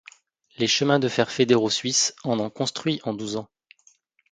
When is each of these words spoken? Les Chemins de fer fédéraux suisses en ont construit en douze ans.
Les 0.57 0.65
Chemins 0.65 0.97
de 0.97 1.07
fer 1.07 1.29
fédéraux 1.29 1.69
suisses 1.69 2.15
en 2.23 2.39
ont 2.39 2.49
construit 2.49 2.99
en 3.03 3.13
douze 3.13 3.35
ans. 3.35 3.51